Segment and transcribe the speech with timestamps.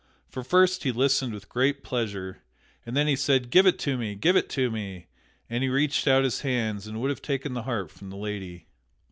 [0.27, 2.41] For first he listened with great pleasure,
[2.87, 4.15] and then he said, "Give it to me!
[4.15, 5.05] Give it to me!"
[5.47, 8.65] and he reached out his hands and would have taken the harp from the lady.